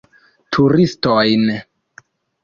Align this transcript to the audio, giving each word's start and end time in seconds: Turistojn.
Turistojn. 0.55 1.43